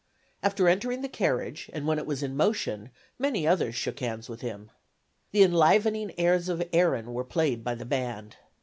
[0.41, 4.41] After entering the carriage, and when it was in motion, many others shook hands with
[4.41, 4.71] him.
[5.29, 8.37] The enlivening airs of Erin were played by the band.